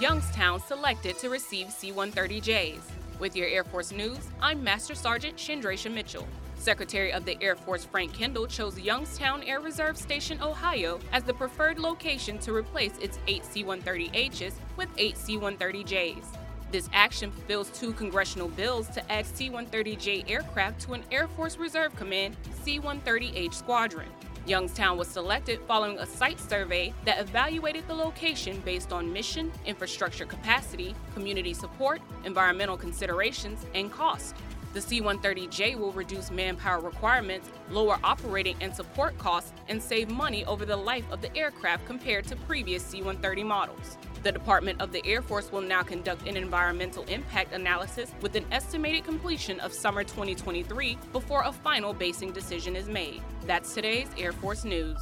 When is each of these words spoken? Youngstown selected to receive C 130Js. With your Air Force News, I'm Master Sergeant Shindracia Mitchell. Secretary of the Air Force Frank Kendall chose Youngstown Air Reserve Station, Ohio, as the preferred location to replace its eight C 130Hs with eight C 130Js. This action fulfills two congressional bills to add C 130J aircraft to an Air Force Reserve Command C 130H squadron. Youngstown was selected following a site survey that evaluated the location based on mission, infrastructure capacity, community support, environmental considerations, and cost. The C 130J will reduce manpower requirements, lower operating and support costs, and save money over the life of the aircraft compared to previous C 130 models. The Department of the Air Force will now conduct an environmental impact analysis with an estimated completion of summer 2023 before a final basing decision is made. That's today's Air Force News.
Youngstown 0.00 0.60
selected 0.60 1.18
to 1.18 1.28
receive 1.28 1.72
C 1.72 1.90
130Js. 1.90 2.78
With 3.18 3.34
your 3.34 3.48
Air 3.48 3.64
Force 3.64 3.90
News, 3.90 4.20
I'm 4.40 4.62
Master 4.62 4.94
Sergeant 4.94 5.36
Shindracia 5.36 5.92
Mitchell. 5.92 6.24
Secretary 6.54 7.12
of 7.12 7.24
the 7.24 7.36
Air 7.42 7.56
Force 7.56 7.84
Frank 7.84 8.12
Kendall 8.12 8.46
chose 8.46 8.78
Youngstown 8.78 9.42
Air 9.42 9.58
Reserve 9.58 9.96
Station, 9.96 10.40
Ohio, 10.40 11.00
as 11.10 11.24
the 11.24 11.34
preferred 11.34 11.80
location 11.80 12.38
to 12.38 12.54
replace 12.54 12.96
its 12.98 13.18
eight 13.26 13.44
C 13.44 13.64
130Hs 13.64 14.52
with 14.76 14.88
eight 14.98 15.16
C 15.16 15.36
130Js. 15.36 16.24
This 16.70 16.88
action 16.92 17.32
fulfills 17.32 17.70
two 17.70 17.92
congressional 17.92 18.48
bills 18.48 18.86
to 18.90 19.12
add 19.12 19.26
C 19.26 19.50
130J 19.50 20.30
aircraft 20.30 20.80
to 20.82 20.92
an 20.92 21.02
Air 21.10 21.26
Force 21.26 21.56
Reserve 21.56 21.96
Command 21.96 22.36
C 22.62 22.78
130H 22.78 23.54
squadron. 23.54 24.06
Youngstown 24.48 24.96
was 24.96 25.08
selected 25.08 25.60
following 25.68 25.98
a 25.98 26.06
site 26.06 26.40
survey 26.40 26.94
that 27.04 27.20
evaluated 27.20 27.86
the 27.86 27.94
location 27.94 28.62
based 28.64 28.92
on 28.92 29.12
mission, 29.12 29.52
infrastructure 29.66 30.24
capacity, 30.24 30.94
community 31.12 31.52
support, 31.52 32.00
environmental 32.24 32.76
considerations, 32.76 33.66
and 33.74 33.92
cost. 33.92 34.34
The 34.74 34.80
C 34.80 35.00
130J 35.00 35.76
will 35.76 35.92
reduce 35.92 36.30
manpower 36.30 36.80
requirements, 36.80 37.48
lower 37.70 37.98
operating 38.04 38.56
and 38.60 38.74
support 38.74 39.16
costs, 39.18 39.52
and 39.68 39.82
save 39.82 40.10
money 40.10 40.44
over 40.44 40.64
the 40.66 40.76
life 40.76 41.04
of 41.10 41.22
the 41.22 41.34
aircraft 41.36 41.86
compared 41.86 42.26
to 42.26 42.36
previous 42.36 42.82
C 42.82 42.98
130 42.98 43.44
models. 43.44 43.96
The 44.22 44.32
Department 44.32 44.80
of 44.80 44.92
the 44.92 45.04
Air 45.06 45.22
Force 45.22 45.50
will 45.52 45.60
now 45.60 45.82
conduct 45.82 46.26
an 46.26 46.36
environmental 46.36 47.04
impact 47.04 47.52
analysis 47.52 48.12
with 48.20 48.34
an 48.34 48.44
estimated 48.50 49.04
completion 49.04 49.60
of 49.60 49.72
summer 49.72 50.04
2023 50.04 50.98
before 51.12 51.44
a 51.44 51.52
final 51.52 51.92
basing 51.92 52.32
decision 52.32 52.76
is 52.76 52.88
made. 52.88 53.22
That's 53.46 53.74
today's 53.74 54.08
Air 54.18 54.32
Force 54.32 54.64
News. 54.64 54.98